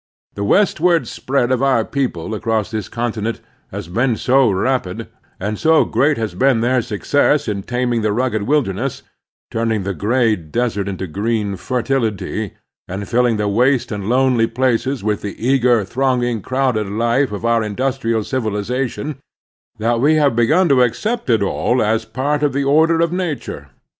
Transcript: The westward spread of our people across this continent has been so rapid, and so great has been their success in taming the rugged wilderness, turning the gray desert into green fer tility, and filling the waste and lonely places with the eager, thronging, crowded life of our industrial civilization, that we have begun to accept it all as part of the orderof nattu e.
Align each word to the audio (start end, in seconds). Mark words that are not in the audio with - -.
The 0.33 0.43
westward 0.43 1.07
spread 1.07 1.51
of 1.51 1.61
our 1.61 1.85
people 1.85 2.33
across 2.33 2.71
this 2.71 2.89
continent 2.89 3.39
has 3.71 3.87
been 3.87 4.15
so 4.17 4.49
rapid, 4.49 5.09
and 5.39 5.59
so 5.59 5.85
great 5.85 6.17
has 6.17 6.33
been 6.33 6.61
their 6.61 6.81
success 6.81 7.47
in 7.47 7.61
taming 7.61 8.01
the 8.01 8.11
rugged 8.11 8.41
wilderness, 8.47 9.03
turning 9.51 9.83
the 9.83 9.93
gray 9.93 10.35
desert 10.35 10.87
into 10.87 11.05
green 11.05 11.55
fer 11.55 11.83
tility, 11.83 12.53
and 12.87 13.07
filling 13.07 13.37
the 13.37 13.47
waste 13.47 13.91
and 13.91 14.09
lonely 14.09 14.47
places 14.47 15.03
with 15.03 15.21
the 15.21 15.35
eager, 15.37 15.85
thronging, 15.85 16.41
crowded 16.41 16.89
life 16.89 17.31
of 17.31 17.45
our 17.45 17.61
industrial 17.63 18.23
civilization, 18.23 19.17
that 19.77 20.01
we 20.01 20.15
have 20.15 20.35
begun 20.35 20.67
to 20.69 20.81
accept 20.81 21.29
it 21.29 21.43
all 21.43 21.79
as 21.79 22.05
part 22.05 22.41
of 22.41 22.53
the 22.53 22.63
orderof 22.63 23.11
nattu 23.11 23.65
e. 23.65 23.65